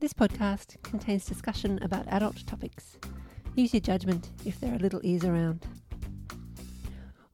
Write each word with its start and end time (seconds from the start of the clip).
This 0.00 0.12
podcast 0.12 0.80
contains 0.84 1.24
discussion 1.24 1.80
about 1.82 2.06
adult 2.06 2.46
topics. 2.46 2.98
Use 3.56 3.74
your 3.74 3.80
judgment 3.80 4.30
if 4.44 4.60
there 4.60 4.72
are 4.72 4.78
little 4.78 5.00
ears 5.02 5.24
around. 5.24 5.66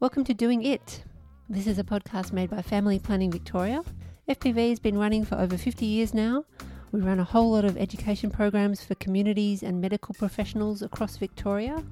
Welcome 0.00 0.25
to 0.25 0.33
Doing 0.33 0.63
It. 0.63 1.05
This 1.47 1.67
is 1.67 1.79
a 1.79 1.85
podcast 1.85 2.33
made 2.33 2.49
by 2.49 2.63
Family 2.63 2.99
Planning 2.99 3.31
Victoria. 3.31 3.83
FPV 4.31 4.71
has 4.71 4.81
been 4.81 4.97
running 4.97 5.27
for 5.27 5.35
over 5.35 5.58
50 5.58 5.85
years 5.85 6.15
now. 6.15 6.47
We 6.91 7.00
run 7.00 7.21
a 7.21 7.25
whole 7.25 7.50
lot 7.50 7.67
of 7.67 7.77
education 7.77 8.30
programs 8.30 8.83
for 8.83 8.95
communities 8.95 9.62
and 9.62 9.79
medical 9.79 10.15
professionals 10.15 10.81
across 10.81 11.19
Victoria. 11.19 11.85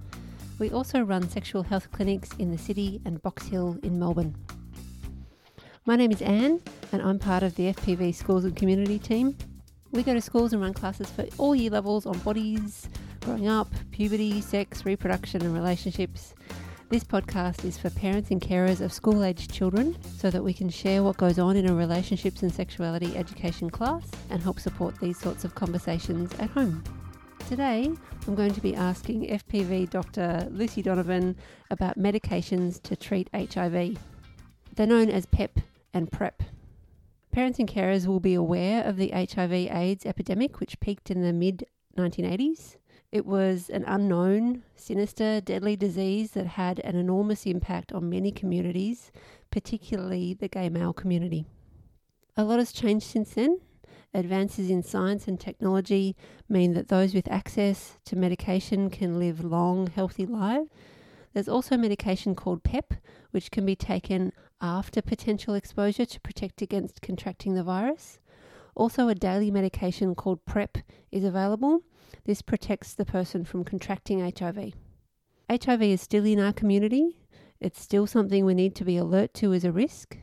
We 0.59 0.71
also 0.71 1.03
run 1.03 1.29
sexual 1.29 1.65
health 1.65 1.93
clinics 1.93 2.31
in 2.39 2.51
the 2.51 2.57
city 2.57 3.03
and 3.05 3.21
Box 3.21 3.49
Hill 3.49 3.77
in 3.83 3.99
Melbourne. 3.99 4.35
My 5.85 5.97
name 5.97 6.13
is 6.13 6.23
Anne, 6.23 6.63
and 6.93 7.03
I'm 7.03 7.19
part 7.19 7.43
of 7.43 7.57
the 7.57 7.75
FPV 7.75 8.15
Schools 8.15 8.47
and 8.47 8.57
Community 8.57 8.99
team. 8.99 9.37
We 9.93 10.03
go 10.03 10.15
to 10.15 10.23
schools 10.23 10.55
and 10.55 10.63
run 10.63 10.73
classes 10.73 11.11
for 11.11 11.27
all 11.37 11.55
year 11.55 11.71
levels 11.71 12.07
on 12.07 12.19
bodies, 12.21 12.89
growing 13.21 13.47
up, 13.47 13.69
puberty, 13.91 14.41
sex, 14.41 14.87
reproduction, 14.87 15.43
and 15.43 15.53
relationships. 15.53 16.35
This 16.89 17.05
podcast 17.05 17.63
is 17.67 17.77
for 17.77 17.91
parents 17.91 18.31
and 18.31 18.41
carers 18.41 18.81
of 18.81 18.91
school 18.91 19.23
aged 19.23 19.53
children 19.53 19.95
so 20.17 20.31
that 20.31 20.43
we 20.43 20.55
can 20.55 20.71
share 20.71 21.03
what 21.03 21.19
goes 21.19 21.39
on 21.39 21.57
in 21.57 21.69
a 21.69 21.75
relationships 21.75 22.43
and 22.43 22.51
sexuality 22.51 23.15
education 23.19 23.69
class 23.69 24.11
and 24.31 24.43
help 24.43 24.61
support 24.61 24.99
these 24.99 25.19
sorts 25.19 25.45
of 25.45 25.55
conversations 25.55 26.33
at 26.39 26.49
home. 26.49 26.83
Today, 27.51 27.93
I'm 28.27 28.35
going 28.35 28.55
to 28.55 28.63
be 28.63 28.75
asking 28.75 29.29
FPV 29.29 29.91
Dr. 29.91 30.49
Lucy 30.51 30.81
Donovan 30.81 31.37
about 31.71 31.99
medications 31.99 32.83
to 32.85 32.97
treat 32.97 33.29
HIV. 33.35 33.99
They're 34.75 34.87
known 34.87 35.11
as 35.11 35.27
PEP 35.27 35.59
and 35.93 36.11
PrEP. 36.11 36.43
Parents 37.33 37.59
and 37.59 37.69
carers 37.69 38.07
will 38.07 38.21
be 38.21 38.35
aware 38.35 38.85
of 38.85 38.99
the 38.99 39.09
HIV 39.09 39.53
AIDS 39.53 40.05
epidemic, 40.05 40.61
which 40.61 40.79
peaked 40.81 41.11
in 41.11 41.23
the 41.23 41.33
mid 41.33 41.65
1980s. 41.97 42.77
It 43.11 43.25
was 43.25 43.71
an 43.71 43.85
unknown, 43.87 44.65
sinister, 44.77 45.41
deadly 45.41 45.75
disease 45.75 46.33
that 46.33 46.47
had 46.47 46.79
an 46.81 46.95
enormous 46.95 47.47
impact 47.47 47.91
on 47.91 48.11
many 48.11 48.33
communities, 48.33 49.11
particularly 49.51 50.35
the 50.35 50.49
gay 50.49 50.69
male 50.69 50.93
community. 50.93 51.47
A 52.37 52.45
lot 52.45 52.59
has 52.59 52.71
changed 52.71 53.07
since 53.07 53.31
then. 53.31 53.61
Advances 54.13 54.69
in 54.69 54.83
science 54.83 55.27
and 55.27 55.41
technology 55.41 56.15
mean 56.51 56.75
that 56.75 56.89
those 56.89 57.15
with 57.15 57.31
access 57.31 57.97
to 58.05 58.15
medication 58.15 58.91
can 58.91 59.19
live 59.19 59.43
long, 59.43 59.87
healthy 59.87 60.27
lives. 60.27 60.69
There's 61.33 61.49
also 61.49 61.79
medication 61.79 62.35
called 62.35 62.63
PEP, 62.63 62.93
which 63.31 63.51
can 63.51 63.65
be 63.65 63.75
taken 63.75 64.33
after 64.63 65.03
potential 65.03 65.55
exposure 65.55 66.07
to 66.07 66.21
protect 66.21 66.63
against 66.63 67.03
contracting 67.03 67.55
the 67.55 67.65
virus. 67.65 68.21
Also, 68.75 69.09
a 69.09 69.15
daily 69.15 69.51
medication 69.51 70.15
called 70.15 70.45
PrEP 70.47 70.79
is 71.11 71.25
available. 71.25 71.81
This 72.25 72.41
protects 72.41 72.95
the 72.95 73.05
person 73.05 73.45
from 73.45 73.65
contracting 73.65 74.21
HIV. 74.21 74.73
HIV 75.51 75.83
is 75.83 76.01
still 76.01 76.25
in 76.25 76.41
our 76.41 76.53
community. 76.53 77.19
It's 77.61 77.83
still 77.83 78.07
something 78.07 78.45
we 78.45 78.55
need 78.55 78.75
to 78.77 78.85
be 78.85 78.97
alert 78.97 79.35
to 79.35 79.53
as 79.53 79.65
a 79.65 79.73
risk. 79.73 80.17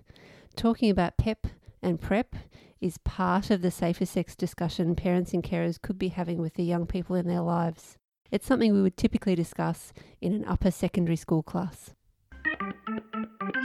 Talking 0.56 0.90
about 0.90 1.18
PEP 1.18 1.48
and 1.82 2.02
PrEP 2.02 2.36
is 2.82 2.98
part 3.00 3.52
of 3.52 3.62
the 3.62 3.72
safer 3.72 4.06
sex 4.06 4.36
discussion 4.36 4.96
parents 4.96 5.34
and 5.34 5.44
carers 5.44 5.82
could 5.82 6.00
be 6.00 6.08
having 6.08 6.40
with 6.40 6.54
the 6.56 6.64
young 6.64 6.88
people 6.88 7.16
in 7.16 7.28
their 7.28 7.42
lives. 7.42 7.98
It's 8.32 8.48
something 8.48 8.74
we 8.74 8.82
would 8.82 8.98
typically 8.98 9.36
discuss 9.36 9.92
in 10.22 10.34
an 10.34 10.46
upper 10.46 10.72
secondary 10.72 11.16
school 11.16 11.44
class. 11.44 11.92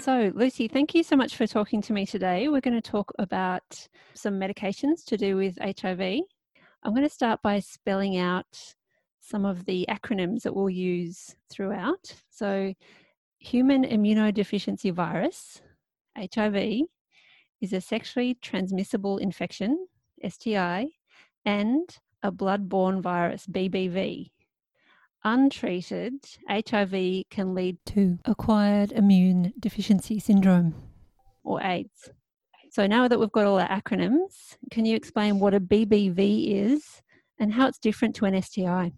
So, 0.00 0.33
Lucy, 0.34 0.69
thank 0.69 0.95
you 0.95 1.03
so 1.03 1.17
much 1.17 1.37
for 1.37 1.47
talking 1.47 1.81
to 1.83 1.92
me 1.92 2.05
today. 2.05 2.48
We're 2.48 2.61
going 2.61 2.81
to 2.81 2.91
talk 2.91 3.11
about 3.19 3.89
some 4.14 4.34
medications 4.34 5.05
to 5.06 5.17
do 5.17 5.37
with 5.37 5.59
HIV. 5.59 6.00
I'm 6.00 6.95
going 6.95 7.03
to 7.03 7.09
start 7.09 7.41
by 7.42 7.61
spelling 7.61 8.19
out 8.19 8.75
some 9.20 9.45
of 9.45 9.65
the 9.65 9.87
acronyms 9.89 10.42
that 10.42 10.55
we'll 10.55 10.69
use 10.69 11.34
throughout. 11.50 12.15
So, 12.31 12.75
human 13.39 13.84
immunodeficiency 13.84 14.93
virus, 14.93 15.62
HIV, 16.19 16.83
is 17.60 17.72
a 17.72 17.81
sexually 17.81 18.37
transmissible 18.43 19.19
infection, 19.19 19.87
STI, 20.28 20.88
and 21.44 21.88
a 22.22 22.31
blood-borne 22.31 23.00
virus, 23.00 23.47
BBV, 23.47 24.31
untreated, 25.24 26.14
HIV 26.48 27.24
can 27.30 27.54
lead 27.54 27.78
to 27.86 28.18
acquired 28.24 28.92
immune 28.92 29.52
deficiency 29.58 30.18
syndrome 30.18 30.74
or 31.42 31.62
AIDS. 31.62 32.10
So 32.70 32.86
now 32.86 33.08
that 33.08 33.18
we've 33.18 33.32
got 33.32 33.46
all 33.46 33.58
our 33.60 33.68
acronyms, 33.68 34.56
can 34.70 34.84
you 34.84 34.96
explain 34.96 35.38
what 35.38 35.54
a 35.54 35.60
BBV 35.60 36.72
is 36.72 37.02
and 37.38 37.52
how 37.52 37.68
it's 37.68 37.78
different 37.78 38.16
to 38.16 38.24
an 38.24 38.40
STI? 38.42 38.92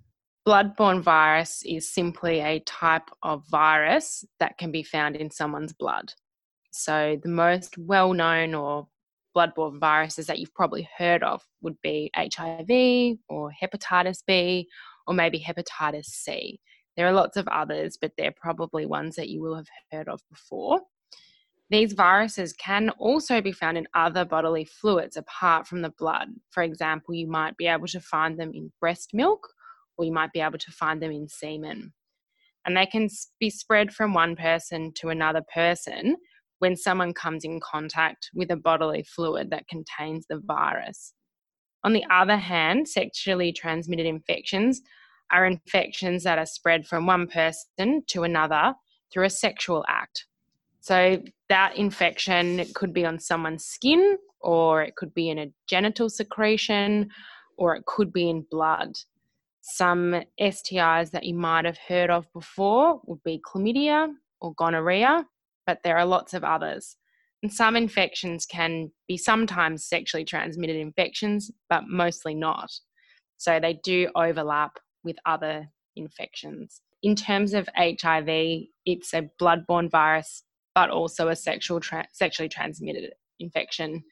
Blood-borne 0.44 1.02
virus 1.02 1.62
is 1.66 1.92
simply 1.92 2.40
a 2.40 2.60
type 2.60 3.10
of 3.22 3.46
virus 3.48 4.24
that 4.38 4.56
can 4.58 4.70
be 4.70 4.82
found 4.82 5.16
in 5.16 5.30
someone's 5.30 5.72
blood. 5.72 6.12
So 6.72 7.18
the 7.22 7.28
most 7.28 7.76
well-known 7.76 8.54
or 8.54 8.86
blood-borne 9.34 9.78
viruses 9.78 10.26
that 10.28 10.38
you've 10.38 10.54
probably 10.54 10.88
heard 10.96 11.22
of 11.22 11.42
would 11.60 11.76
be 11.82 12.10
HIV 12.16 13.18
or 13.28 13.52
hepatitis 13.62 14.22
B 14.26 14.68
or 15.06 15.14
maybe 15.14 15.40
hepatitis 15.40 16.06
C. 16.06 16.60
There 16.96 17.06
are 17.06 17.12
lots 17.12 17.36
of 17.36 17.46
others, 17.48 17.98
but 18.00 18.12
they're 18.16 18.34
probably 18.34 18.86
ones 18.86 19.16
that 19.16 19.28
you 19.28 19.42
will 19.42 19.56
have 19.56 19.68
heard 19.92 20.08
of 20.08 20.20
before. 20.30 20.80
These 21.68 21.94
viruses 21.94 22.52
can 22.52 22.90
also 22.90 23.40
be 23.40 23.50
found 23.50 23.76
in 23.76 23.88
other 23.92 24.24
bodily 24.24 24.64
fluids 24.64 25.16
apart 25.16 25.66
from 25.66 25.82
the 25.82 25.92
blood. 25.98 26.28
For 26.50 26.62
example, 26.62 27.14
you 27.14 27.26
might 27.26 27.56
be 27.56 27.66
able 27.66 27.88
to 27.88 28.00
find 28.00 28.38
them 28.38 28.52
in 28.54 28.72
breast 28.80 29.10
milk 29.12 29.48
or 29.98 30.04
you 30.04 30.12
might 30.12 30.32
be 30.32 30.40
able 30.40 30.58
to 30.58 30.70
find 30.70 31.02
them 31.02 31.10
in 31.10 31.28
semen. 31.28 31.92
And 32.64 32.76
they 32.76 32.86
can 32.86 33.08
be 33.40 33.50
spread 33.50 33.92
from 33.92 34.14
one 34.14 34.36
person 34.36 34.92
to 34.96 35.08
another 35.08 35.42
person 35.52 36.16
when 36.58 36.76
someone 36.76 37.12
comes 37.12 37.44
in 37.44 37.60
contact 37.60 38.30
with 38.34 38.50
a 38.50 38.56
bodily 38.56 39.02
fluid 39.02 39.50
that 39.50 39.68
contains 39.68 40.26
the 40.28 40.40
virus. 40.44 41.14
On 41.84 41.92
the 41.92 42.04
other 42.10 42.36
hand, 42.36 42.88
sexually 42.88 43.52
transmitted 43.52 44.06
infections 44.06 44.82
are 45.30 45.46
infections 45.46 46.24
that 46.24 46.38
are 46.38 46.46
spread 46.46 46.86
from 46.86 47.06
one 47.06 47.26
person 47.26 48.02
to 48.06 48.22
another 48.22 48.74
through 49.12 49.24
a 49.24 49.30
sexual 49.30 49.84
act. 49.88 50.26
So 50.80 51.22
that 51.48 51.76
infection 51.76 52.64
could 52.74 52.92
be 52.92 53.04
on 53.04 53.18
someone's 53.18 53.64
skin, 53.64 54.16
or 54.40 54.82
it 54.82 54.94
could 54.94 55.12
be 55.14 55.30
in 55.30 55.38
a 55.38 55.52
genital 55.66 56.08
secretion, 56.08 57.10
or 57.56 57.74
it 57.74 57.86
could 57.86 58.12
be 58.12 58.28
in 58.30 58.46
blood. 58.50 58.92
Some 59.62 60.22
STIs 60.40 61.10
that 61.10 61.24
you 61.24 61.34
might 61.34 61.64
have 61.64 61.78
heard 61.88 62.10
of 62.10 62.32
before 62.32 63.00
would 63.04 63.22
be 63.24 63.40
chlamydia 63.44 64.12
or 64.40 64.54
gonorrhea, 64.54 65.26
but 65.66 65.82
there 65.82 65.98
are 65.98 66.06
lots 66.06 66.34
of 66.34 66.44
others. 66.44 66.96
And 67.42 67.52
some 67.52 67.76
infections 67.76 68.46
can 68.46 68.90
be 69.08 69.16
sometimes 69.16 69.86
sexually 69.86 70.24
transmitted 70.24 70.76
infections, 70.76 71.50
but 71.68 71.84
mostly 71.86 72.34
not. 72.34 72.70
So 73.36 73.60
they 73.60 73.78
do 73.84 74.08
overlap 74.14 74.78
with 75.04 75.16
other 75.26 75.68
infections. 75.96 76.80
In 77.02 77.14
terms 77.14 77.54
of 77.54 77.68
HIV, 77.76 78.64
it's 78.86 79.14
a 79.14 79.28
blood-borne 79.38 79.90
virus, 79.90 80.42
but 80.74 80.90
also 80.90 81.28
a 81.28 81.36
sexual 81.36 81.80
tra- 81.80 82.08
sexually 82.12 82.48
transmitted 82.48 83.12
infection. 83.38 84.02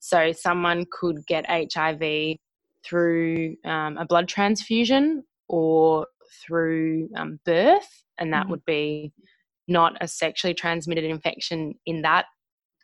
So 0.00 0.32
someone 0.32 0.86
could 0.90 1.26
get 1.26 1.44
HIV 1.48 2.36
through 2.84 3.56
um, 3.64 3.98
a 3.98 4.06
blood 4.06 4.26
transfusion 4.26 5.22
or 5.48 6.06
through 6.44 7.10
um, 7.16 7.38
birth, 7.44 8.04
and 8.18 8.32
that 8.32 8.42
mm-hmm. 8.42 8.50
would 8.52 8.64
be 8.64 9.12
not 9.68 9.96
a 10.00 10.08
sexually 10.08 10.54
transmitted 10.54 11.04
infection 11.04 11.74
in 11.86 12.02
that 12.02 12.26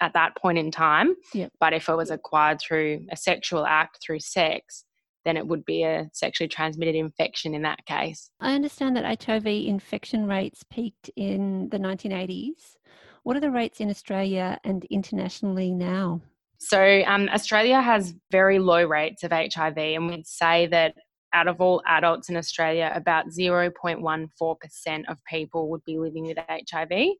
at 0.01 0.13
that 0.15 0.37
point 0.37 0.59
in 0.59 0.71
time. 0.71 1.15
Yep. 1.35 1.53
But 1.61 1.73
if 1.73 1.89
it 1.89 1.97
was 1.97 2.11
acquired 2.11 2.61
through 2.61 3.07
a 3.11 3.17
sexual 3.17 3.65
act, 3.65 3.99
through 4.05 4.21
sex, 4.21 4.85
then 5.25 5.37
it 5.37 5.47
would 5.47 5.65
be 5.65 5.83
a 5.83 6.09
sexually 6.13 6.49
transmitted 6.49 6.95
infection 6.95 7.55
in 7.55 7.63
that 7.63 7.85
case. 7.85 8.31
I 8.41 8.55
understand 8.55 8.97
that 8.97 9.25
HIV 9.25 9.47
infection 9.47 10.27
rates 10.27 10.63
peaked 10.71 11.11
in 11.17 11.69
the 11.71 11.79
1980s. 11.79 12.77
What 13.25 13.37
are 13.37 13.41
the 13.41 13.51
rates 13.51 13.81
in 13.81 13.91
Australia 13.91 14.59
and 14.63 14.85
internationally 14.85 15.73
now? 15.73 16.21
So, 16.59 17.03
um, 17.07 17.29
Australia 17.29 17.83
has 17.83 18.15
very 18.31 18.59
low 18.61 18.85
rates 18.85 19.25
of 19.25 19.33
HIV, 19.33 19.77
and 19.77 20.09
we'd 20.09 20.27
say 20.27 20.67
that 20.69 20.95
out 21.33 21.49
of 21.49 21.61
all 21.61 21.83
adults 21.87 22.31
in 22.31 22.37
Australia, 22.37 22.91
about 22.95 23.27
0.14% 23.29 25.05
of 25.09 25.19
people 25.25 25.69
would 25.69 25.85
be 25.85 25.99
living 25.99 26.27
with 26.27 26.39
HIV 26.49 27.17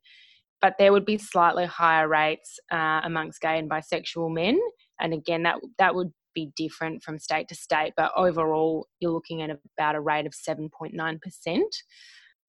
but 0.61 0.75
there 0.79 0.91
would 0.91 1.05
be 1.05 1.17
slightly 1.17 1.65
higher 1.65 2.07
rates 2.07 2.59
uh, 2.71 3.01
amongst 3.03 3.41
gay 3.41 3.59
and 3.59 3.69
bisexual 3.69 4.33
men. 4.33 4.59
And 4.99 5.13
again, 5.13 5.43
that 5.43 5.57
that 5.77 5.95
would 5.95 6.11
be 6.33 6.51
different 6.55 7.01
from 7.03 7.17
state 7.17 7.47
to 7.49 7.55
state, 7.55 7.93
but 7.97 8.11
overall, 8.15 8.87
you're 8.99 9.11
looking 9.11 9.41
at 9.41 9.49
about 9.77 9.95
a 9.95 9.99
rate 9.99 10.27
of 10.27 10.33
7.9%. 10.33 11.61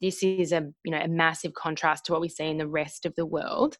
This 0.00 0.22
is 0.22 0.52
a 0.52 0.70
you 0.84 0.92
know 0.92 1.00
a 1.00 1.08
massive 1.08 1.54
contrast 1.54 2.04
to 2.04 2.12
what 2.12 2.20
we 2.20 2.28
see 2.28 2.48
in 2.48 2.58
the 2.58 2.68
rest 2.68 3.06
of 3.06 3.14
the 3.16 3.26
world. 3.26 3.76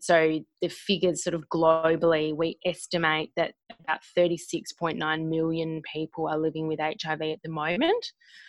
So 0.00 0.40
the 0.60 0.68
figures 0.68 1.22
sort 1.22 1.34
of 1.34 1.44
globally, 1.52 2.36
we 2.36 2.58
estimate 2.64 3.30
that 3.36 3.52
about 3.84 4.00
36.9 4.16 5.28
million 5.28 5.82
people 5.92 6.28
are 6.28 6.38
living 6.38 6.68
with 6.68 6.80
HIV 6.80 7.22
at 7.22 7.38
the 7.42 7.50
moment. 7.50 8.06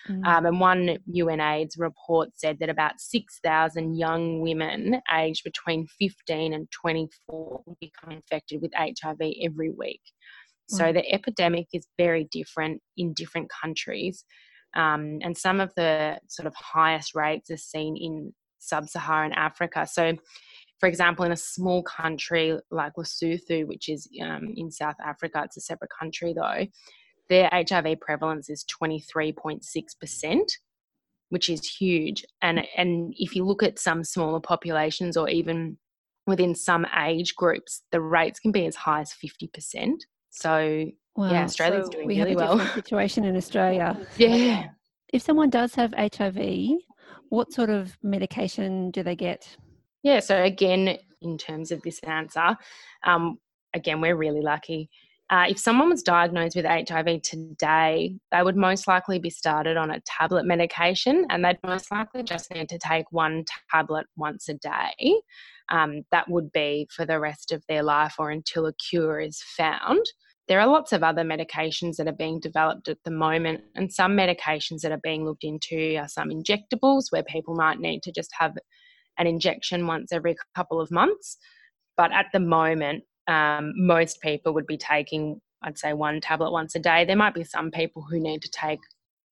Mm. 0.10 0.26
Um, 0.26 0.46
and 0.46 0.60
one 0.60 0.98
UNAIDS 1.14 1.78
report 1.78 2.30
said 2.36 2.58
that 2.60 2.70
about 2.70 3.00
6,000 3.00 3.96
young 3.96 4.42
women 4.42 5.02
aged 5.14 5.44
between 5.44 5.88
15 6.00 6.54
and 6.54 6.68
24 6.72 7.64
become 7.80 8.12
infected 8.12 8.62
with 8.62 8.72
HIV 8.76 9.20
every 9.44 9.72
week. 9.72 10.02
So 10.70 10.86
mm. 10.86 10.94
the 10.94 11.14
epidemic 11.14 11.68
is 11.74 11.88
very 11.98 12.28
different 12.32 12.82
in 12.98 13.14
different 13.14 13.50
countries. 13.62 14.26
Um, 14.76 15.20
and 15.22 15.38
some 15.38 15.60
of 15.60 15.74
the 15.76 16.20
sort 16.28 16.46
of 16.46 16.54
highest 16.56 17.16
rates 17.16 17.50
are 17.50 17.58
seen 17.58 17.96
in 17.96 18.34
sub 18.60 18.90
Saharan 18.90 19.34
Africa. 19.34 19.88
So 19.90 20.14
for 20.80 20.88
example, 20.88 21.26
in 21.26 21.32
a 21.32 21.38
small 21.38 21.82
country 21.84 22.58
like 22.70 22.94
Lesotho, 22.96 23.66
which 23.66 23.90
is 23.90 24.08
um, 24.22 24.54
in 24.56 24.70
South 24.70 24.96
Africa, 25.04 25.42
it's 25.46 25.58
a 25.58 25.62
separate 25.62 25.92
country 25.98 26.34
though, 26.34 26.66
their 27.30 27.50
HIV 27.52 28.00
prevalence 28.00 28.50
is 28.50 28.66
23.6%, 28.82 30.40
which 31.30 31.50
is 31.50 31.68
huge. 31.68 32.24
And, 32.42 32.66
and 32.76 33.14
if 33.18 33.36
you 33.36 33.44
look 33.44 33.64
at 33.64 33.80
some 33.80 34.04
smaller 34.04 34.40
populations 34.40 35.18
or 35.18 35.28
even 35.30 35.78
within 36.26 36.54
some 36.54 36.86
age 36.98 37.36
groups, 37.36 37.82
the 37.92 38.02
rates 38.02 38.40
can 38.40 38.52
be 38.52 38.66
as 38.66 38.76
high 38.76 39.02
as 39.02 39.14
50%. 39.14 39.94
So, 40.30 40.86
wow. 41.16 41.32
yeah, 41.32 41.44
Australia's 41.44 41.88
so 41.88 41.92
doing 41.92 42.08
we 42.08 42.20
really 42.20 42.32
have 42.32 42.52
a 42.52 42.56
well. 42.56 42.74
Situation 42.76 43.26
in 43.26 43.36
Australia. 43.36 43.98
yeah. 44.18 44.68
If 45.12 45.24
someone 45.24 45.50
does 45.50 45.74
have 45.76 45.94
HIV, 45.98 46.38
what 47.30 47.52
sort 47.52 47.70
of 47.70 47.98
medication 48.04 48.92
do 48.92 49.04
they 49.04 49.16
get? 49.16 49.58
Yeah, 50.08 50.22
so 50.22 50.42
again, 50.42 51.00
in 51.22 51.38
terms 51.38 51.70
of 51.74 51.82
this 51.82 52.00
answer, 52.00 52.56
um, 53.04 53.40
again, 53.74 54.00
we're 54.00 54.16
really 54.16 54.40
lucky. 54.40 54.90
Uh, 55.30 55.48
if 55.50 55.60
someone 55.60 55.90
was 55.90 56.02
diagnosed 56.02 56.56
with 56.56 56.64
HIV 56.64 57.24
today, 57.24 58.16
they 58.32 58.42
would 58.42 58.56
most 58.56 58.88
likely 58.88 59.20
be 59.20 59.30
started 59.30 59.76
on 59.76 59.92
a 59.92 60.00
tablet 60.06 60.46
medication 60.46 61.26
and 61.30 61.44
they'd 61.44 61.60
most 61.66 61.92
likely 61.92 62.24
just 62.24 62.50
need 62.52 62.70
to 62.70 62.80
take 62.80 63.12
one 63.12 63.44
tablet 63.70 64.06
once 64.16 64.48
a 64.48 64.54
day. 64.54 65.14
Um, 65.68 66.04
that 66.14 66.30
would 66.30 66.54
be 66.54 66.88
for 66.90 67.06
the 67.06 67.20
rest 67.20 67.52
of 67.52 67.62
their 67.68 67.84
life 67.84 68.16
or 68.18 68.32
until 68.32 68.66
a 68.66 68.74
cure 68.76 69.20
is 69.20 69.42
found. 69.58 70.06
There 70.48 70.62
are 70.62 70.68
lots 70.68 70.94
of 70.94 71.04
other 71.04 71.24
medications 71.24 71.98
that 71.98 72.08
are 72.08 72.14
being 72.14 72.40
developed 72.40 72.88
at 72.88 73.00
the 73.04 73.12
moment, 73.12 73.66
and 73.76 73.92
some 73.92 74.16
medications 74.16 74.80
that 74.84 74.94
are 74.94 75.02
being 75.04 75.26
looked 75.26 75.44
into 75.44 75.98
are 75.98 76.08
some 76.08 76.30
injectables 76.30 77.12
where 77.12 77.24
people 77.24 77.56
might 77.56 77.82
need 77.82 78.02
to 78.04 78.14
just 78.14 78.32
have 78.40 78.54
an 79.18 79.28
injection 79.28 79.88
once 79.88 80.12
every 80.12 80.36
couple 80.56 80.80
of 80.80 80.92
months. 80.92 81.38
But 81.96 82.12
at 82.12 82.28
the 82.34 82.40
moment, 82.40 83.04
um, 83.28 83.74
most 83.76 84.22
people 84.22 84.54
would 84.54 84.68
be 84.68 84.78
taking, 84.78 85.42
I'd 85.64 85.78
say, 85.78 85.94
one 85.94 86.22
tablet 86.22 86.52
once 86.52 86.76
a 86.76 86.80
day. 86.80 87.06
There 87.06 87.16
might 87.16 87.34
be 87.34 87.44
some 87.44 87.72
people 87.72 88.06
who 88.10 88.20
need 88.20 88.42
to 88.44 88.50
take 88.50 88.80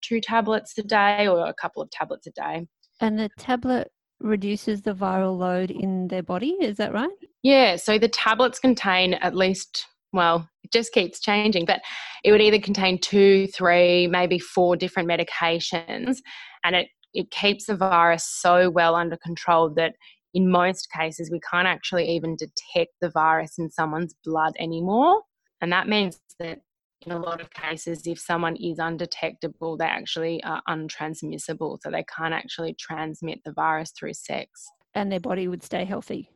two 0.02 0.20
tablets 0.22 0.78
a 0.78 0.84
day 0.84 1.28
or 1.28 1.48
a 1.48 1.54
couple 1.54 1.82
of 1.82 1.90
tablets 1.92 2.28
a 2.28 2.32
day. 2.32 2.68
And 3.02 3.20
the 3.20 3.30
tablet 3.38 3.92
reduces 4.20 4.82
the 4.82 4.94
viral 4.94 5.38
load 5.38 5.72
in 5.72 6.08
their 6.08 6.24
body, 6.24 6.56
is 6.62 6.78
that 6.78 6.94
right? 6.94 7.10
Yeah, 7.44 7.76
so 7.76 7.98
the 7.98 8.08
tablets 8.08 8.60
contain 8.60 9.16
at 9.16 9.36
least, 9.36 9.86
well, 10.14 10.50
it 10.64 10.72
just 10.72 10.94
keeps 10.94 11.20
changing, 11.20 11.66
but 11.66 11.82
it 12.24 12.32
would 12.32 12.42
either 12.42 12.60
contain 12.60 13.00
two, 13.00 13.48
three, 13.48 14.08
maybe 14.08 14.40
four 14.40 14.76
different 14.76 15.10
medications, 15.10 16.18
and 16.64 16.76
it 16.76 16.88
it 17.16 17.32
keeps 17.32 17.66
the 17.66 17.76
virus 17.76 18.26
so 18.26 18.70
well 18.70 18.96
under 18.96 19.18
control 19.18 19.70
that 19.76 19.96
in 20.34 20.52
most 20.52 20.92
cases 20.92 21.32
we 21.32 21.40
can't 21.40 21.68
actually 21.68 22.08
even 22.10 22.36
detect 22.36 22.92
the 23.02 23.10
virus 23.10 23.58
in 23.58 23.70
someone's 23.72 24.14
blood 24.24 24.54
anymore. 24.60 25.22
And 25.62 25.72
that 25.72 25.88
means 25.88 26.20
that 26.40 26.60
in 27.06 27.12
a 27.12 27.20
lot 27.20 27.40
of 27.40 27.52
cases, 27.52 28.06
if 28.06 28.20
someone 28.20 28.56
is 28.58 28.80
undetectable, 28.80 29.78
they 29.78 29.86
actually 29.86 30.44
are 30.44 30.62
untransmissible. 30.68 31.80
So 31.82 31.90
they 31.90 32.04
can't 32.04 32.34
actually 32.34 32.76
transmit 32.80 33.40
the 33.46 33.54
virus 33.54 33.92
through 33.92 34.14
sex. 34.14 34.50
And 34.94 35.12
their 35.12 35.20
body 35.20 35.48
would 35.48 35.64
stay 35.64 35.86
healthy. 35.86 36.30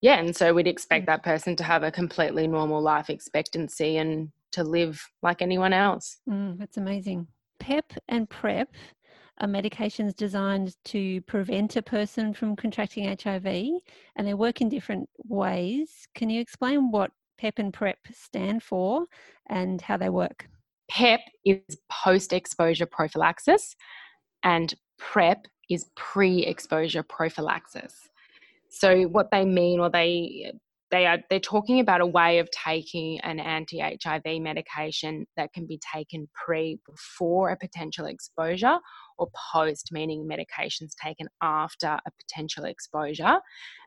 Yeah, 0.00 0.18
and 0.18 0.36
so 0.36 0.54
we'd 0.54 0.66
expect 0.66 1.06
that 1.06 1.24
person 1.24 1.56
to 1.56 1.64
have 1.64 1.82
a 1.82 1.90
completely 1.90 2.46
normal 2.46 2.80
life 2.80 3.10
expectancy 3.10 3.96
and 3.96 4.30
to 4.52 4.62
live 4.62 5.02
like 5.22 5.42
anyone 5.42 5.72
else. 5.72 6.18
Mm, 6.28 6.58
that's 6.58 6.76
amazing. 6.76 7.26
PEP 7.58 7.92
and 8.08 8.28
PrEP 8.30 8.68
are 9.40 9.48
medications 9.48 10.14
designed 10.14 10.76
to 10.86 11.20
prevent 11.22 11.76
a 11.76 11.82
person 11.82 12.34
from 12.34 12.56
contracting 12.56 13.04
HIV 13.04 13.46
and 13.46 14.26
they 14.26 14.34
work 14.34 14.60
in 14.60 14.68
different 14.68 15.08
ways. 15.24 16.08
Can 16.14 16.30
you 16.30 16.40
explain 16.40 16.90
what 16.90 17.10
PEP 17.38 17.58
and 17.58 17.72
PrEP 17.72 17.98
stand 18.12 18.62
for 18.62 19.06
and 19.48 19.80
how 19.80 19.96
they 19.96 20.08
work? 20.08 20.48
PEP 20.90 21.20
is 21.44 21.60
post 21.90 22.32
exposure 22.32 22.86
prophylaxis 22.86 23.76
and 24.42 24.74
PrEP 24.98 25.46
is 25.70 25.86
pre 25.94 26.44
exposure 26.44 27.02
prophylaxis. 27.02 27.94
So, 28.70 29.04
what 29.04 29.30
they 29.30 29.44
mean, 29.44 29.80
or 29.80 29.88
they 29.90 30.52
they 30.90 31.06
are 31.06 31.18
they're 31.28 31.40
talking 31.40 31.80
about 31.80 32.00
a 32.00 32.06
way 32.06 32.38
of 32.38 32.50
taking 32.50 33.20
an 33.20 33.38
anti-HIV 33.40 34.40
medication 34.40 35.26
that 35.36 35.52
can 35.52 35.66
be 35.66 35.78
taken 35.92 36.28
pre 36.32 36.78
before 36.86 37.50
a 37.50 37.56
potential 37.56 38.06
exposure 38.06 38.78
or 39.18 39.28
post 39.52 39.90
meaning 39.92 40.28
medications 40.30 40.90
taken 41.02 41.28
after 41.42 41.86
a 41.86 42.10
potential 42.20 42.64
exposure. 42.64 43.40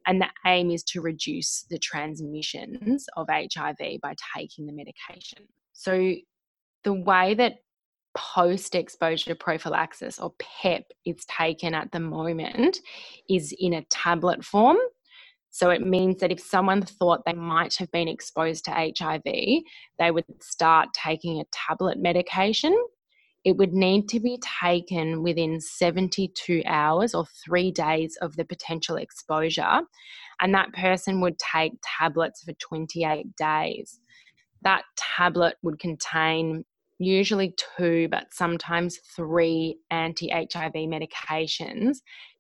And 0.06 0.22
the 0.22 0.30
aim 0.46 0.72
is 0.72 0.84
to 0.86 1.02
reduce 1.02 1.66
the 1.70 1.80
transmissions 1.80 3.06
of 3.16 3.28
HIV 3.30 4.00
by 4.02 4.16
taking 4.36 4.66
the 4.66 4.74
medication. 4.74 5.48
So 5.74 6.14
the 6.84 6.94
way 6.94 7.34
that 7.36 7.56
post 8.16 8.76
exposure 8.76 9.36
prophylaxis 9.36 10.20
or 10.20 10.34
PEP 10.38 10.84
is 11.06 11.26
taken 11.26 11.74
at 11.74 11.92
the 11.92 12.00
moment 12.00 12.80
is 13.30 13.56
in 13.58 13.74
a 13.74 13.86
tablet 13.86 14.44
form 14.44 14.78
so 15.52 15.70
it 15.70 15.86
means 15.86 16.22
that 16.22 16.32
if 16.32 16.40
someone 16.40 16.82
thought 16.82 17.26
they 17.26 17.34
might 17.34 17.76
have 17.76 17.92
been 17.92 18.08
exposed 18.08 18.64
to 18.66 18.72
HIV, 18.72 19.22
they 19.26 20.10
would 20.10 20.24
start 20.42 20.90
taking 20.94 21.42
a 21.42 21.46
tablet 21.52 22.00
medication. 22.00 22.76
It 23.44 23.58
would 23.58 23.74
need 23.74 24.08
to 24.10 24.22
be 24.22 24.40
taken 24.62 25.24
within 25.24 25.60
72 25.60 26.64
hours 26.66 27.14
or 27.14 27.26
three 27.46 27.70
days 27.70 28.18
of 28.22 28.38
the 28.38 28.46
potential 28.46 28.96
exposure. 28.96 29.82
And 30.40 30.56
that 30.56 30.72
person 30.72 31.20
would 31.20 31.38
take 31.38 31.74
tablets 32.00 32.44
for 32.44 32.54
28 32.54 33.36
days. 33.36 34.00
That 34.62 34.84
tablet 34.96 35.56
would 35.64 35.80
contain 35.80 36.64
usually 36.98 37.54
two, 37.78 38.08
but 38.10 38.28
sometimes 38.32 39.00
three 39.16 39.80
anti 39.90 40.30
HIV 40.30 40.74
medications, 40.74 41.98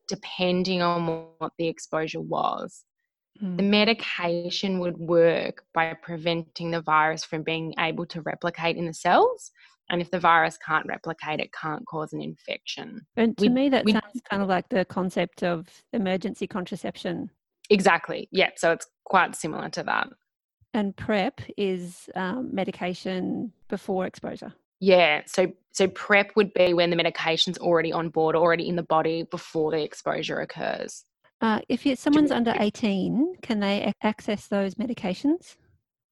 depending 0.08 0.82
on 0.82 1.26
what 1.40 1.52
the 1.58 1.68
exposure 1.68 2.22
was. 2.22 2.86
Mm. 3.42 3.58
The 3.58 3.64
medication 3.64 4.80
would 4.80 4.98
work 4.98 5.64
by 5.74 5.94
preventing 6.02 6.72
the 6.72 6.82
virus 6.82 7.24
from 7.24 7.44
being 7.44 7.74
able 7.80 8.06
to 8.08 8.22
replicate 8.22 8.78
in 8.78 8.86
the 8.86 8.94
cells. 8.94 9.52
And 9.90 10.02
if 10.02 10.10
the 10.10 10.20
virus 10.20 10.58
can't 10.58 10.86
replicate, 10.88 11.40
it 11.40 11.52
can't 11.54 11.86
cause 11.86 12.14
an 12.14 12.22
infection. 12.22 13.06
And 13.18 13.38
to 13.38 13.44
we, 13.44 13.50
me, 13.50 13.70
that 13.70 13.84
we, 13.84 13.92
sounds 13.92 14.22
kind 14.30 14.42
of 14.42 14.48
like 14.48 14.70
the 14.70 14.86
concept 14.86 15.44
of 15.44 15.68
emergency 15.92 16.48
contraception. 16.48 17.30
Exactly. 17.70 18.30
Yeah. 18.32 18.50
So 18.56 18.72
it's 18.72 18.88
quite 19.04 19.36
similar 19.36 19.70
to 19.70 19.84
that. 19.84 20.08
And 20.74 20.96
PrEP 20.96 21.42
is 21.58 22.10
um, 22.16 22.50
medication 22.54 23.52
before 23.68 24.06
exposure. 24.06 24.54
Yeah, 24.80 25.22
so 25.28 25.54
so 25.74 25.88
PrEP 25.88 26.36
would 26.36 26.54
be 26.54 26.74
when 26.74 26.90
the 26.90 26.96
medication's 26.96 27.60
already 27.60 27.94
on 27.94 28.10
board, 28.10 28.36
already 28.36 28.68
in 28.68 28.76
the 28.76 28.84
body 28.84 29.24
before 29.24 29.72
the 29.72 29.84
exposure 29.84 30.40
occurs. 30.40 31.06
Uh, 31.42 31.60
if 31.68 32.00
someone's 32.00 32.32
under 32.32 32.54
18, 32.60 33.36
can 33.42 33.60
they 33.60 33.92
access 34.04 34.48
those 34.48 34.76
medications? 34.76 35.56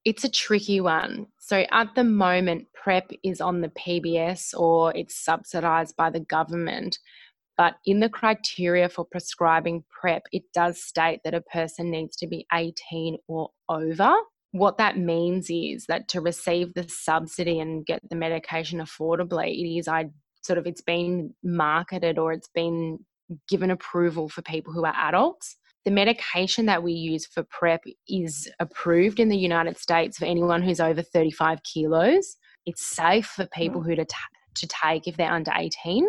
It's 0.04 0.24
a 0.24 0.30
tricky 0.30 0.82
one. 0.82 1.28
So 1.38 1.66
at 1.72 1.94
the 1.94 2.04
moment, 2.04 2.68
PrEP 2.74 3.12
is 3.24 3.40
on 3.40 3.62
the 3.62 3.70
PBS 3.70 4.58
or 4.58 4.96
it's 4.96 5.24
subsidised 5.24 5.96
by 5.96 6.10
the 6.10 6.22
government. 6.22 6.98
But 7.58 7.76
in 7.86 8.00
the 8.00 8.10
criteria 8.10 8.90
for 8.90 9.06
prescribing 9.06 9.84
PrEP, 9.90 10.24
it 10.32 10.44
does 10.54 10.82
state 10.82 11.20
that 11.26 11.34
a 11.34 11.42
person 11.42 11.92
needs 11.92 12.16
to 12.18 12.28
be 12.28 12.48
18 12.54 13.18
or 13.28 13.50
over. 13.68 14.14
What 14.52 14.78
that 14.78 14.98
means 14.98 15.50
is 15.50 15.86
that 15.88 16.08
to 16.08 16.22
receive 16.22 16.74
the 16.74 16.88
subsidy 16.88 17.60
and 17.60 17.86
get 17.86 18.00
the 18.10 18.16
medication 18.16 18.80
affordably, 18.80 19.50
it 19.50 19.78
is 19.78 19.88
I 19.88 20.10
sort 20.42 20.58
of 20.58 20.66
it's 20.66 20.82
been 20.82 21.36
marketed 21.44 22.18
or 22.18 22.32
it's 22.32 22.50
been 22.56 23.00
given 23.48 23.72
approval 23.72 24.30
for 24.30 24.42
people 24.42 24.74
who 24.74 24.86
are 24.86 24.96
adults. 24.96 25.58
The 25.86 25.92
medication 25.92 26.66
that 26.66 26.84
we 26.84 26.94
use 26.94 27.26
for 27.26 27.44
PrEP 27.44 27.84
is 28.08 28.50
approved 28.60 29.20
in 29.20 29.30
the 29.30 29.38
United 29.38 29.78
States 29.78 30.18
for 30.18 30.26
anyone 30.26 30.62
who's 30.62 30.80
over 30.80 31.02
35 31.02 31.60
kilos. 31.64 32.36
It's 32.66 32.86
safe 32.86 33.26
for 33.28 33.44
hmm. 33.44 33.62
people 33.62 33.82
who 33.82 33.96
to, 33.96 34.06
t- 34.06 34.16
to 34.56 34.68
take 34.68 35.08
if 35.08 35.18
they're 35.18 35.32
under 35.32 35.52
18. 35.56 36.06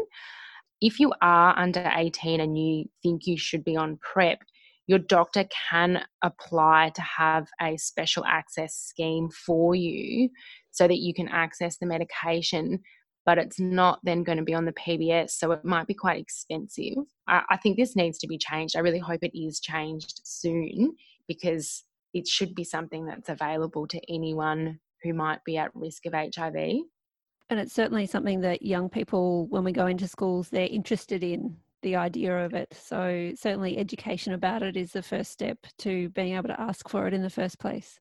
If 0.80 0.98
you 0.98 1.12
are 1.20 1.56
under 1.58 1.90
18 1.94 2.40
and 2.40 2.58
you 2.58 2.86
think 3.02 3.26
you 3.26 3.36
should 3.36 3.64
be 3.64 3.76
on 3.76 3.98
PrEP, 4.02 4.38
your 4.86 4.98
doctor 4.98 5.44
can 5.70 6.02
apply 6.22 6.90
to 6.96 7.02
have 7.02 7.46
a 7.60 7.76
special 7.76 8.24
access 8.24 8.74
scheme 8.74 9.28
for 9.30 9.74
you 9.74 10.30
so 10.72 10.88
that 10.88 10.98
you 10.98 11.14
can 11.14 11.28
access 11.28 11.76
the 11.76 11.86
medication 11.86 12.80
but 13.30 13.38
it's 13.38 13.60
not 13.60 14.00
then 14.02 14.24
going 14.24 14.38
to 14.38 14.42
be 14.42 14.54
on 14.54 14.64
the 14.64 14.72
PBS, 14.72 15.30
so 15.30 15.52
it 15.52 15.64
might 15.64 15.86
be 15.86 15.94
quite 15.94 16.18
expensive. 16.18 16.96
I, 17.28 17.42
I, 17.50 17.56
think 17.58 17.76
this 17.76 17.94
needs 17.94 18.18
to 18.18 18.26
be 18.26 18.36
changed. 18.36 18.74
I 18.74 18.80
really 18.80 18.98
hope 18.98 19.22
it 19.22 19.38
is 19.38 19.60
changed 19.60 20.22
soon 20.24 20.96
because 21.28 21.84
it 22.12 22.26
should 22.26 22.56
be 22.56 22.64
something 22.64 23.06
that's 23.06 23.28
available 23.28 23.86
to 23.86 24.00
anyone 24.12 24.80
who 25.04 25.14
might 25.14 25.44
be 25.44 25.56
at 25.58 25.70
risk 25.76 26.06
of 26.06 26.12
HIV. 26.12 26.56
And 26.56 27.60
it's 27.60 27.72
certainly 27.72 28.04
something 28.04 28.40
that 28.40 28.62
young 28.62 28.88
people, 28.88 29.46
when 29.46 29.62
we 29.62 29.70
go 29.70 29.86
into 29.86 30.08
schools, 30.08 30.48
they're 30.48 30.66
interested 30.66 31.22
in 31.22 31.56
the 31.82 31.94
idea 31.94 32.36
of 32.36 32.52
it. 32.52 32.74
So, 32.76 33.30
certainly, 33.36 33.78
education 33.78 34.32
about 34.32 34.64
it 34.64 34.76
is 34.76 34.90
the 34.90 35.04
first 35.04 35.30
step 35.30 35.58
to 35.78 36.08
being 36.08 36.34
able 36.34 36.48
to 36.48 36.60
ask 36.60 36.88
for 36.88 37.06
it 37.06 37.14
in 37.14 37.22
the 37.22 37.30
first 37.30 37.60
place. 37.60 38.00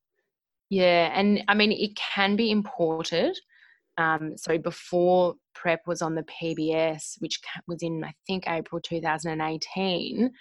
Yeah, 0.72 1.12
and 1.14 1.44
I 1.48 1.54
mean, 1.54 1.72
it 1.72 1.96
can 1.96 2.36
be 2.36 2.50
imported. 2.50 3.38
Um, 4.00 4.38
so, 4.38 4.58
before 4.58 5.36
PrEP 5.54 5.82
was 5.86 6.02
on 6.02 6.16
the 6.16 6.24
PBS, 6.24 7.16
which 7.20 7.40
was 7.68 7.84
in, 7.84 8.02
I 8.04 8.14
think, 8.26 8.46
April 8.48 8.80
2018, 8.82 10.32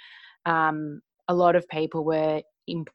um, 0.47 1.01
a 1.27 1.35
lot 1.35 1.57
of 1.57 1.69
people 1.69 2.05
were 2.05 2.41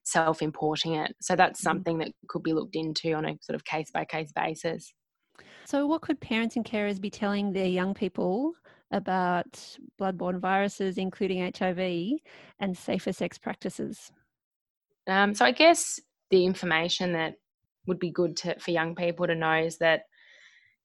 self 0.06 0.42
importing 0.42 0.96
it. 0.96 1.14
So, 1.22 1.36
that's 1.36 1.60
mm-hmm. 1.60 1.70
something 1.70 1.98
that 1.98 2.14
could 2.30 2.44
be 2.44 2.54
looked 2.54 2.78
into 2.78 3.12
on 3.14 3.26
a 3.26 3.38
sort 3.42 3.56
of 3.56 3.66
case 3.66 3.92
by 3.94 4.06
case 4.06 4.32
basis. 4.34 4.94
So, 5.66 5.86
what 5.86 6.02
could 6.02 6.22
parents 6.22 6.56
and 6.56 6.64
carers 6.64 7.00
be 7.00 7.10
telling 7.10 7.52
their 7.52 7.68
young 7.68 7.94
people 7.94 8.54
about 8.92 9.78
bloodborne 10.00 10.40
viruses, 10.40 10.98
including 10.98 11.52
HIV, 11.54 12.20
and 12.60 12.78
safer 12.78 13.12
sex 13.12 13.38
practices? 13.38 14.14
Um, 15.08 15.36
so, 15.36 15.44
I 15.44 15.52
guess 15.52 16.00
the 16.32 16.46
information 16.46 17.12
that 17.14 17.34
would 17.86 18.00
be 18.00 18.12
good 18.12 18.38
to, 18.38 18.58
for 18.60 18.72
young 18.72 18.96
people 18.96 19.28
to 19.28 19.36
know 19.36 19.56
is 19.56 19.78
that 19.80 20.04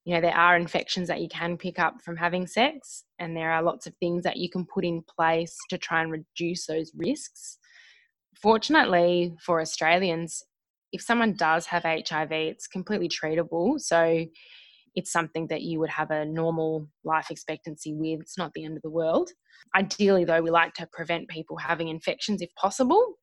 you 0.09 0.15
know 0.15 0.21
there 0.21 0.35
are 0.35 0.57
infections 0.57 1.07
that 1.07 1.21
you 1.21 1.29
can 1.29 1.55
pick 1.55 1.77
up 1.77 2.01
from 2.01 2.17
having 2.17 2.47
sex 2.47 3.03
and 3.19 3.37
there 3.37 3.51
are 3.51 3.61
lots 3.61 3.85
of 3.85 3.93
things 3.97 4.23
that 4.23 4.37
you 4.37 4.49
can 4.49 4.65
put 4.65 4.83
in 4.83 5.03
place 5.03 5.55
to 5.69 5.77
try 5.77 6.01
and 6.01 6.11
reduce 6.11 6.65
those 6.65 6.91
risks 6.97 7.59
fortunately 8.41 9.35
for 9.39 9.61
australians 9.61 10.41
if 10.93 10.99
someone 10.99 11.35
does 11.35 11.67
have 11.67 11.83
hiv 11.83 12.31
it's 12.31 12.65
completely 12.65 13.07
treatable 13.07 13.79
so 13.79 14.25
it's 14.95 15.11
something 15.11 15.45
that 15.45 15.61
you 15.61 15.77
would 15.79 15.91
have 15.91 16.09
a 16.09 16.25
normal 16.25 16.87
life 17.03 17.29
expectancy 17.29 17.93
with. 17.93 18.21
It's 18.21 18.39
not 18.39 18.51
the 18.55 18.65
end 18.65 18.75
of 18.75 18.81
the 18.81 18.89
world. 18.89 19.29
Ideally, 19.75 20.25
though, 20.25 20.41
we 20.41 20.49
like 20.49 20.73
to 20.73 20.89
prevent 20.91 21.29
people 21.29 21.57
having 21.57 21.89
infections 21.89 22.41
if 22.41 22.49
possible. 22.55 23.13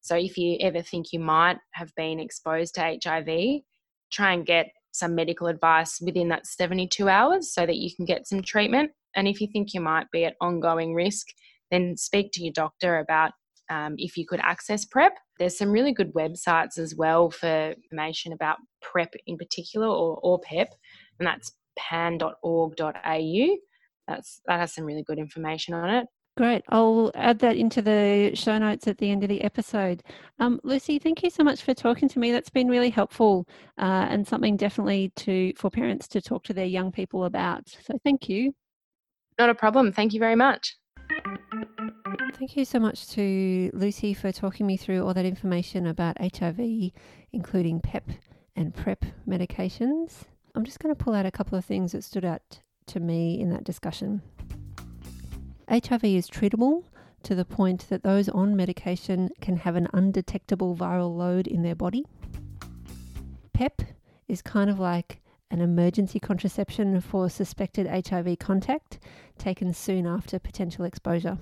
So 0.00 0.16
if 0.16 0.36
you 0.36 0.58
ever 0.60 0.82
think 0.82 1.12
you 1.12 1.20
might 1.20 1.58
have 1.74 1.94
been 1.94 2.18
exposed 2.18 2.74
to 2.74 2.98
HIV, 3.02 3.62
try 4.10 4.32
and 4.32 4.44
get 4.44 4.66
some 4.92 5.14
medical 5.14 5.46
advice 5.46 6.00
within 6.00 6.28
that 6.28 6.46
72 6.46 7.08
hours 7.08 7.52
so 7.52 7.66
that 7.66 7.76
you 7.76 7.94
can 7.94 8.04
get 8.04 8.26
some 8.26 8.42
treatment. 8.42 8.92
And 9.16 9.26
if 9.26 9.40
you 9.40 9.48
think 9.52 9.74
you 9.74 9.80
might 9.80 10.10
be 10.10 10.24
at 10.24 10.36
ongoing 10.40 10.94
risk, 10.94 11.28
then 11.70 11.96
speak 11.96 12.30
to 12.32 12.42
your 12.42 12.52
doctor 12.52 12.98
about 12.98 13.32
um, 13.70 13.94
if 13.96 14.16
you 14.16 14.26
could 14.26 14.40
access 14.40 14.84
PrEP. 14.84 15.16
There's 15.38 15.56
some 15.56 15.70
really 15.70 15.92
good 15.92 16.12
websites 16.12 16.78
as 16.78 16.94
well 16.94 17.30
for 17.30 17.72
information 17.72 18.32
about 18.32 18.58
PrEP 18.82 19.14
in 19.26 19.36
particular 19.38 19.86
or, 19.86 20.18
or 20.22 20.40
PEP 20.40 20.68
and 21.18 21.26
that's 21.26 21.52
pan.org.au. 21.78 23.56
That's 24.08 24.40
that 24.46 24.60
has 24.60 24.74
some 24.74 24.84
really 24.84 25.04
good 25.04 25.18
information 25.18 25.74
on 25.74 25.90
it. 25.90 26.06
Great. 26.36 26.64
I'll 26.70 27.10
add 27.14 27.40
that 27.40 27.56
into 27.56 27.82
the 27.82 28.30
show 28.34 28.56
notes 28.56 28.88
at 28.88 28.96
the 28.96 29.10
end 29.10 29.22
of 29.22 29.28
the 29.28 29.42
episode. 29.42 30.02
Um, 30.38 30.60
Lucy, 30.64 30.98
thank 30.98 31.22
you 31.22 31.28
so 31.28 31.44
much 31.44 31.62
for 31.62 31.74
talking 31.74 32.08
to 32.08 32.18
me. 32.18 32.32
That's 32.32 32.48
been 32.48 32.68
really 32.68 32.88
helpful 32.88 33.46
uh, 33.78 34.06
and 34.08 34.26
something 34.26 34.56
definitely 34.56 35.12
to 35.16 35.52
for 35.56 35.70
parents 35.70 36.08
to 36.08 36.22
talk 36.22 36.42
to 36.44 36.54
their 36.54 36.64
young 36.64 36.90
people 36.90 37.26
about. 37.26 37.68
So 37.68 37.98
thank 38.02 38.30
you. 38.30 38.54
Not 39.38 39.50
a 39.50 39.54
problem. 39.54 39.92
Thank 39.92 40.14
you 40.14 40.20
very 40.20 40.36
much. 40.36 40.76
Thank 42.34 42.56
you 42.56 42.64
so 42.64 42.80
much 42.80 43.08
to 43.10 43.70
Lucy 43.74 44.14
for 44.14 44.32
talking 44.32 44.66
me 44.66 44.78
through 44.78 45.06
all 45.06 45.12
that 45.12 45.26
information 45.26 45.86
about 45.86 46.16
HIV, 46.18 46.92
including 47.32 47.80
PEP 47.80 48.08
and 48.56 48.74
PrEP 48.74 49.04
medications. 49.28 50.22
I'm 50.54 50.64
just 50.64 50.80
going 50.80 50.94
to 50.94 51.04
pull 51.04 51.14
out 51.14 51.26
a 51.26 51.30
couple 51.30 51.58
of 51.58 51.64
things 51.64 51.92
that 51.92 52.04
stood 52.04 52.24
out 52.24 52.42
to 52.86 53.00
me 53.00 53.40
in 53.40 53.50
that 53.50 53.64
discussion. 53.64 54.22
HIV 55.72 56.04
is 56.04 56.28
treatable 56.28 56.84
to 57.22 57.34
the 57.34 57.46
point 57.46 57.88
that 57.88 58.02
those 58.02 58.28
on 58.28 58.54
medication 58.54 59.30
can 59.40 59.56
have 59.56 59.74
an 59.74 59.88
undetectable 59.94 60.76
viral 60.76 61.16
load 61.16 61.46
in 61.46 61.62
their 61.62 61.74
body. 61.74 62.04
PEP 63.54 63.80
is 64.28 64.42
kind 64.42 64.68
of 64.68 64.78
like 64.78 65.22
an 65.50 65.62
emergency 65.62 66.20
contraception 66.20 67.00
for 67.00 67.30
suspected 67.30 67.86
HIV 67.86 68.38
contact 68.38 68.98
taken 69.38 69.72
soon 69.72 70.06
after 70.06 70.38
potential 70.38 70.84
exposure. 70.84 71.38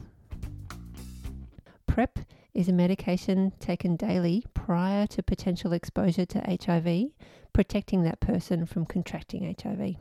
PrEP 1.89 2.21
is 2.55 2.69
a 2.69 2.73
medication 2.73 3.53
taken 3.59 3.97
daily 3.97 4.45
prior 4.55 5.09
to 5.09 5.25
potential 5.25 5.73
exposure 5.73 6.27
to 6.27 6.59
HIV, 6.65 7.11
protecting 7.53 8.05
that 8.05 8.21
person 8.21 8.65
from 8.65 8.87
contracting 8.87 9.57
HIV. 9.61 9.97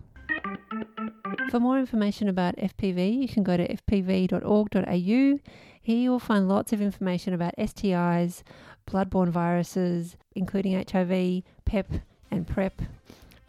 For 1.50 1.60
more 1.60 1.80
information 1.80 2.30
about 2.30 2.58
FPV, 2.58 3.20
you 3.20 3.28
can 3.28 3.42
go 3.42 3.58
to 3.58 3.68
fpv.org.au. 3.68 5.40
Here 5.82 5.98
you 5.98 6.12
will 6.12 6.20
find 6.20 6.48
lots 6.48 6.72
of 6.74 6.80
information 6.80 7.34
about 7.34 7.56
STIs, 7.58 8.44
bloodborne 8.88 9.30
viruses, 9.30 10.16
including 10.36 10.74
HIV, 10.74 11.42
PEP, 11.66 11.92
and 12.30 12.48
PrEP. 12.48 12.84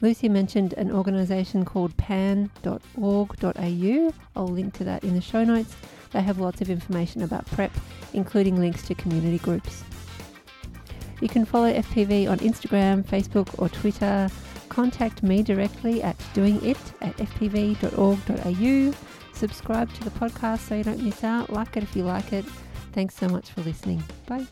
Lucy 0.00 0.30
mentioned 0.30 0.72
an 0.74 0.90
organisation 0.90 1.66
called 1.66 1.94
pan.org.au. 1.98 2.50
I'll 4.34 4.48
link 4.48 4.72
to 4.74 4.84
that 4.84 5.04
in 5.04 5.14
the 5.14 5.20
show 5.20 5.44
notes. 5.44 5.76
They 6.12 6.22
have 6.22 6.38
lots 6.38 6.62
of 6.62 6.70
information 6.70 7.20
about 7.22 7.44
PrEP, 7.48 7.72
including 8.14 8.58
links 8.58 8.82
to 8.86 8.94
community 8.94 9.38
groups. 9.38 9.84
You 11.20 11.28
can 11.28 11.44
follow 11.44 11.70
FPV 11.70 12.30
on 12.30 12.38
Instagram, 12.38 13.04
Facebook, 13.04 13.60
or 13.60 13.68
Twitter. 13.68 14.30
Contact 14.70 15.22
me 15.22 15.42
directly 15.42 16.02
at 16.02 16.16
doingit 16.32 16.78
at 17.02 17.16
fpv.org.au. 17.18 18.94
Subscribe 19.34 19.92
to 19.94 20.04
the 20.04 20.10
podcast 20.10 20.60
so 20.60 20.76
you 20.76 20.84
don't 20.84 21.02
miss 21.02 21.22
out. 21.24 21.50
Like 21.50 21.76
it 21.76 21.82
if 21.82 21.94
you 21.94 22.04
like 22.04 22.32
it. 22.32 22.44
Thanks 22.92 23.14
so 23.14 23.28
much 23.28 23.50
for 23.50 23.60
listening. 23.62 24.02
Bye. 24.26 24.46